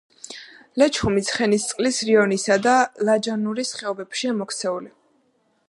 ლეჩხუმი 0.81 1.21
ცხენისწყლის, 1.27 1.99
რიონისა 2.09 2.57
და 2.63 2.73
ლაჯანურის 3.11 3.75
ხეობებშია 3.81 4.35
მოქცეული. 4.39 4.91